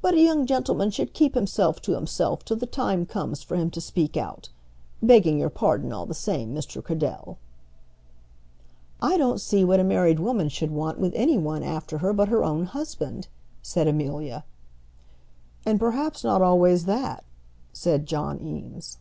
"But 0.00 0.14
a 0.14 0.20
young 0.22 0.46
gentleman 0.46 0.92
should 0.92 1.14
keep 1.14 1.34
himself 1.34 1.82
to 1.82 1.96
himself 1.96 2.44
till 2.44 2.56
the 2.58 2.64
time 2.64 3.04
comes 3.04 3.42
for 3.42 3.56
him 3.56 3.72
to 3.72 3.80
speak 3.80 4.16
out, 4.16 4.50
begging 5.02 5.36
your 5.36 5.50
pardon 5.50 5.92
all 5.92 6.06
the 6.06 6.14
same, 6.14 6.54
Mr. 6.54 6.80
Cradell." 6.80 7.38
"I 9.00 9.16
don't 9.16 9.40
see 9.40 9.64
what 9.64 9.80
a 9.80 9.82
married 9.82 10.20
woman 10.20 10.48
should 10.48 10.70
want 10.70 11.00
with 11.00 11.12
any 11.16 11.38
one 11.38 11.64
after 11.64 11.98
her 11.98 12.12
but 12.12 12.28
her 12.28 12.44
own 12.44 12.66
husband," 12.66 13.26
said 13.62 13.88
Amelia. 13.88 14.44
"And 15.66 15.80
perhaps 15.80 16.22
not 16.22 16.40
always 16.40 16.84
that," 16.84 17.24
said 17.72 18.06
John 18.06 18.38
Eames. 18.40 18.98